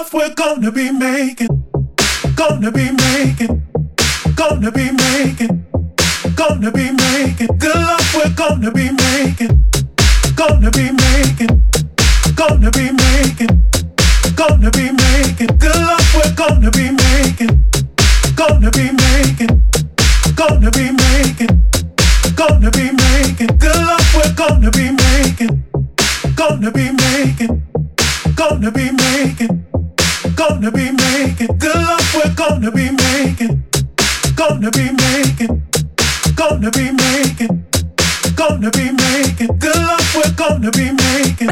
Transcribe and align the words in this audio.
love 0.00 0.14
we're 0.14 0.34
gonna 0.34 0.72
be 0.72 0.90
making. 0.90 1.48
Gonna 2.34 2.72
be 2.72 2.90
making. 2.90 3.62
Gonna 4.34 4.72
be 4.72 4.90
making. 4.90 5.64
Gonna 6.34 6.70
be 6.72 6.90
making. 6.90 7.50
Good 7.58 7.74
love 7.74 8.14
we're 8.14 8.34
gonna 8.34 8.70
be 8.70 8.90
making. 8.90 9.52
Gonna 10.34 10.70
be 10.70 10.90
making. 11.04 11.52
Gonna 12.34 12.70
be 12.70 12.86
making. 13.02 13.52
Gonna 14.36 14.70
be 14.70 14.90
making. 14.90 15.50
Good 15.58 15.76
love 15.76 16.14
we're 16.14 16.34
gonna 16.34 16.70
be 16.70 16.86
making. 17.04 17.52
Gonna 18.36 18.70
be 18.70 18.86
making. 19.04 19.52
Gonna 20.34 20.70
be 20.70 20.86
making. 21.02 21.52
Gonna 22.36 22.70
be 22.70 22.86
making. 23.02 23.50
Good 23.58 23.76
love 23.76 24.14
we're 24.14 24.34
gonna 24.34 24.70
be 24.70 24.90
making. 25.02 25.52
Gonna 26.34 26.70
be 26.70 26.90
making. 26.90 27.52
Gonna 28.34 28.70
be 28.70 28.90
making. 28.92 29.59
Gonna 30.60 30.72
be 30.72 30.90
making. 30.92 31.56
Good 31.56 31.74
love 31.74 32.14
we're 32.14 32.34
gonna 32.34 32.70
be 32.70 32.90
making. 32.90 33.64
Gonna 34.36 34.70
be 34.70 34.92
making. 34.92 35.62
Gonna 36.34 36.70
be 36.70 36.92
making. 36.92 37.64
Gonna 38.36 38.70
be 38.70 38.92
making. 38.92 39.58
Good 39.58 39.74
love 39.74 40.14
we're 40.14 40.32
gonna 40.36 40.70
be 40.72 40.92
making. 40.92 41.48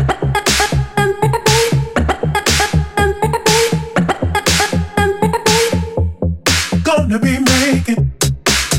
Gonna 6.85 7.19
be 7.19 7.39
making. 7.39 8.13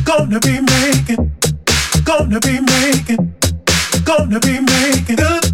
Gonna 0.06 0.40
be 0.40 0.62
making. 0.62 1.32
Gonna 2.06 2.40
be 2.40 2.60
making. 2.62 3.34
Gonna 4.06 4.40
be 4.40 4.60
making. 4.60 5.16
Good 5.16 5.49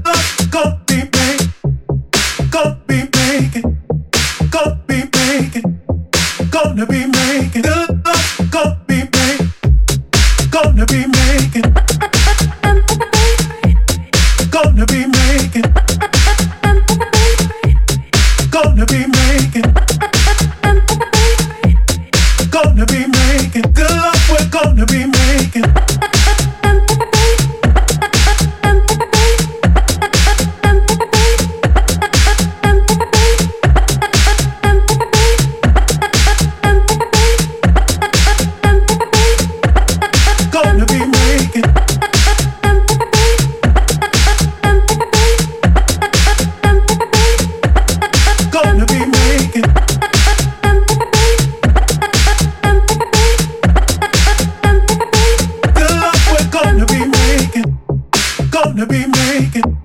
making. 59.46 59.78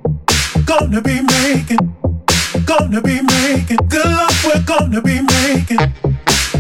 Gonna 0.65 1.01
be 1.03 1.21
making. 1.23 1.95
Gonna 2.65 3.01
be 3.01 3.21
making. 3.23 3.79
Good 3.89 4.07
love 4.07 4.45
we're 4.45 4.63
gonna 4.63 5.01
be 5.01 5.21
making. 5.21 5.79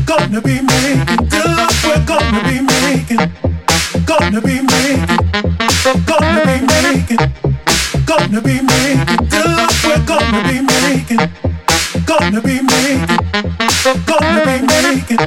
Gonna 0.04 0.40
be 0.40 0.60
making. 0.60 1.28
Good 1.28 1.46
love 1.46 1.84
we're 1.84 2.04
gonna 2.04 2.42
be 2.48 2.60
making. 2.60 3.22
Gonna 4.04 4.40
be 4.40 4.60
making. 4.60 5.20
Gonna 6.06 6.40
be 6.46 6.56
making. 6.72 7.22
Gonna 8.06 8.40
be 8.40 8.60
making. 8.60 9.28
Good 9.28 9.46
love 9.46 9.84
we're 9.84 10.04
gonna 10.04 10.42
be 10.48 10.60
making. 10.60 11.22
Gonna 12.06 12.40
be 12.40 12.60
making. 12.62 13.18
Gonna 14.06 14.40
be 14.46 14.56
making. 14.66 15.22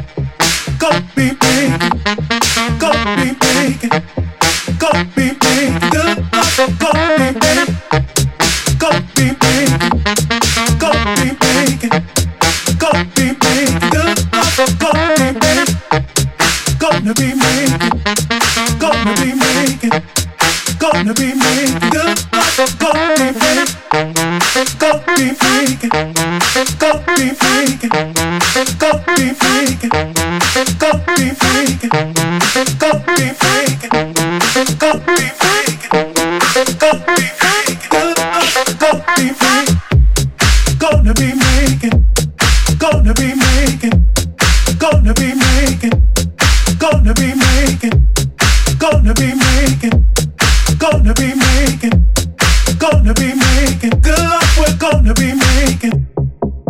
Gonna 0.80 1.10
be 1.16 1.26
making. 1.42 1.90
Gonna 2.80 3.16
be 3.16 3.26
making. 3.26 3.43
Go 10.04 10.92
be 11.16 11.30
free. 11.40 11.94
Gonna 49.14 49.28
be 49.28 49.36
making. 49.36 50.06
Gonna 50.80 51.14
be 51.14 51.36
making. 51.36 52.08
Gonna 52.80 53.14
be 53.14 53.36
making. 53.36 54.02
Good 54.02 54.42
we're 54.58 54.78
gonna 54.80 55.14
be 55.14 55.34
making. 55.36 56.08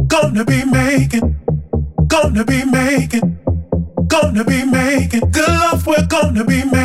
Gonna 0.07 0.43
be 0.43 0.65
making. 0.65 1.35
Gonna 2.07 2.43
be 2.43 2.65
making. 2.65 3.37
Gonna 4.07 4.43
be 4.43 4.65
making. 4.65 5.31
Good 5.31 5.47
love 5.47 5.87
we're 5.87 6.05
gonna 6.07 6.43
be 6.43 6.65
making. 6.65 6.82